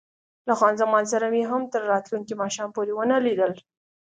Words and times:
له 0.47 0.53
خان 0.59 0.73
زمان 0.83 1.03
سره 1.13 1.25
مې 1.33 1.43
هم 1.51 1.61
تر 1.73 1.81
راتلونکي 1.91 2.33
ماښام 2.41 2.69
پورې 2.75 2.91
ونه 2.95 3.17
لیدل. 3.25 3.51